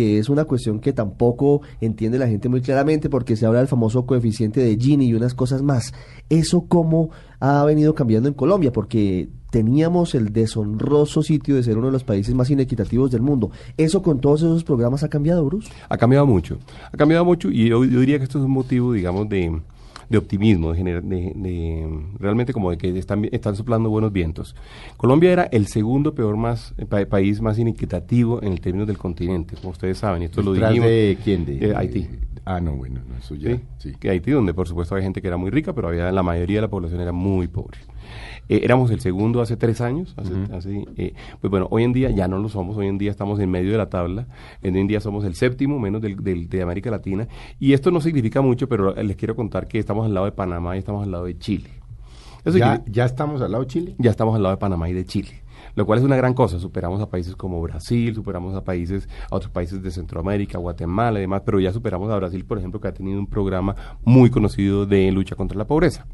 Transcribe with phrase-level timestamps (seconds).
[0.00, 3.68] que es una cuestión que tampoco entiende la gente muy claramente porque se habla del
[3.68, 5.92] famoso coeficiente de Gini y unas cosas más.
[6.30, 8.72] ¿Eso cómo ha venido cambiando en Colombia?
[8.72, 13.50] Porque teníamos el deshonroso sitio de ser uno de los países más inequitativos del mundo.
[13.76, 15.70] ¿Eso con todos esos programas ha cambiado, Bruce?
[15.90, 16.56] Ha cambiado mucho.
[16.90, 19.60] Ha cambiado mucho y yo, yo diría que esto es un motivo, digamos, de,
[20.10, 24.54] de optimismo, de, de- de- realmente como de que están, están soplando buenos vientos.
[24.98, 28.98] Colombia era el segundo peor más eh, pa- país más inequitativo en el término del
[28.98, 30.90] continente, como ustedes saben, esto lo ¿Detrás dijimos.
[30.90, 31.46] de quién?
[31.46, 32.06] De, Eh, Haití.
[32.44, 33.50] Ah, no, bueno, no, eso ya.
[33.56, 33.60] ¿sí?
[33.78, 33.92] Sí.
[34.00, 36.56] Que Haití, donde por supuesto había gente que era muy rica, pero había la mayoría
[36.56, 37.78] de la población era muy pobre.
[38.48, 42.10] Eh, éramos el segundo hace tres años, hace, hace, eh, pues bueno, hoy en día
[42.10, 44.26] ya no lo somos, hoy en día estamos en medio de la tabla,
[44.64, 47.28] hoy en día somos el séptimo, menos del, del- de América Latina,
[47.60, 50.76] y esto no significa mucho, pero les quiero contar que estamos al lado de Panamá
[50.76, 51.70] y estamos al lado de Chile.
[52.44, 53.94] Eso ¿Ya, ¿Ya estamos al lado de Chile?
[53.98, 55.42] ya estamos al lado de Panamá y de Chile.
[55.74, 56.58] Lo cual es una gran cosa.
[56.58, 61.22] Superamos a países como Brasil, superamos a países, a otros países de Centroamérica, Guatemala y
[61.22, 64.86] demás, pero ya superamos a Brasil, por ejemplo, que ha tenido un programa muy conocido
[64.86, 66.06] de lucha contra la pobreza.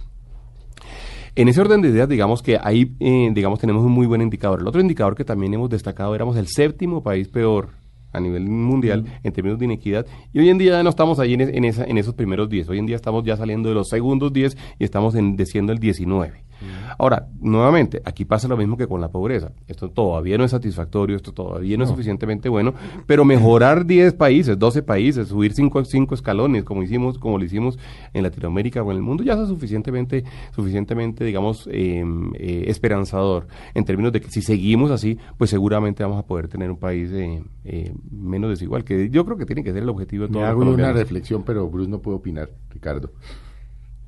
[1.34, 4.60] En ese orden de ideas, digamos que ahí, eh, digamos, tenemos un muy buen indicador.
[4.60, 7.70] El otro indicador que también hemos destacado, éramos el séptimo país peor
[8.16, 10.06] a nivel mundial en términos de inequidad.
[10.32, 12.68] Y hoy en día no estamos ahí en, es- en esa- en esos primeros 10.
[12.68, 15.78] Hoy en día estamos ya saliendo de los segundos 10 y estamos en, desciendo el
[15.78, 16.45] 19.
[16.98, 19.52] Ahora, nuevamente, aquí pasa lo mismo que con la pobreza.
[19.66, 22.74] Esto todavía no es satisfactorio, esto todavía no, es suficientemente bueno,
[23.06, 27.78] pero mejorar 10 países, 12 países, subir 5 cinco escalones, como hicimos, como lo hicimos
[28.12, 32.04] en Latinoamérica o en el mundo, ya es suficientemente, suficientemente, digamos, eh,
[32.34, 33.46] eh, esperanzador.
[33.74, 37.10] En términos de que si seguimos así, pues seguramente vamos a poder tener un país
[37.12, 40.34] eh, eh, menos desigual, que yo creo que tiene que ser el objetivo de Me
[40.34, 43.10] todos los hago una reflexión, pero Bruce no puede opinar, Ricardo.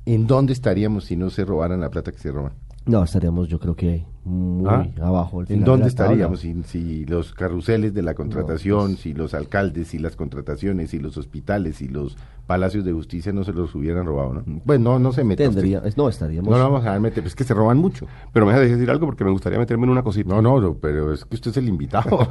[0.09, 2.53] ¿En dónde estaríamos si no se robaran la plata que se roban?
[2.87, 4.87] No, estaríamos yo creo que muy ¿Ah?
[5.03, 5.41] abajo.
[5.41, 6.11] al ¿En final dónde de la tabla.
[6.13, 9.01] estaríamos si, si los carruseles de la contratación, pues.
[9.01, 12.17] si los alcaldes, si las contrataciones, si los hospitales, si los
[12.49, 14.43] palacios de justicia no se los hubieran robado, ¿no?
[14.65, 16.49] Pues no, no se es- no, estaríamos...
[16.49, 18.07] No lo vamos a dejar meter, pues es que se roban mucho.
[18.33, 20.27] Pero me deja de decir algo porque me gustaría meterme en una cosita.
[20.33, 22.27] No, no, no, pero es que usted es el invitado.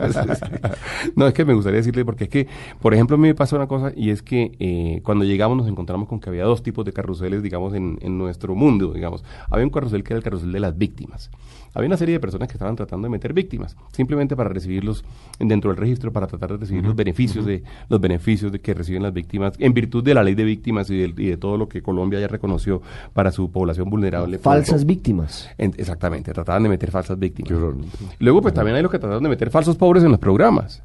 [1.15, 2.49] no, es que me gustaría decirle, porque es que,
[2.81, 5.69] por ejemplo, a mí me pasa una cosa, y es que eh, cuando llegamos nos
[5.69, 9.23] encontramos con que había dos tipos de carruseles, digamos, en, en nuestro mundo, digamos.
[9.49, 11.31] Había un carrusel que era el carrusel de las víctimas.
[11.75, 15.05] Había una serie de personas que estaban tratando de meter víctimas, simplemente para recibirlos
[15.39, 19.03] dentro del registro, para tratar de recibir los beneficios de los beneficios de que reciben
[19.03, 21.69] las víctimas, en virtud de la ley de víctimas y de, y de todo lo
[21.69, 22.83] que Colombia ya reconoció
[23.13, 24.39] para su población vulnerable.
[24.39, 25.49] Falsas víctimas.
[25.59, 27.53] En- exactamente, trataban de meter falsas víctimas.
[28.19, 30.83] Luego, pues también hay los que trataron de meter falsos pobres en los programas.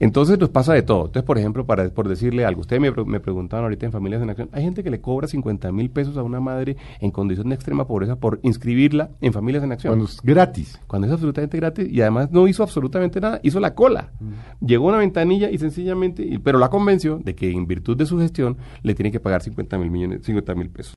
[0.00, 1.06] Entonces nos pasa de todo.
[1.06, 4.30] Entonces, por ejemplo, para, por decirle algo, ustedes me, me preguntaban ahorita en Familias en
[4.30, 7.54] Acción, hay gente que le cobra 50 mil pesos a una madre en condición de
[7.54, 9.92] extrema pobreza por inscribirla en Familias en Acción.
[9.92, 10.80] Cuando es gratis.
[10.86, 14.10] Cuando es absolutamente gratis y además no hizo absolutamente nada, hizo la cola.
[14.60, 18.18] Llegó a una ventanilla y sencillamente, pero la convenció de que en virtud de su
[18.18, 20.96] gestión le tiene que pagar 50 mil millones, 50 mil pesos.